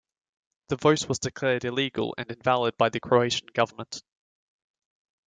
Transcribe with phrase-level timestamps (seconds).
[0.69, 4.01] The vote was declared illegal and invalid by the Croatian government.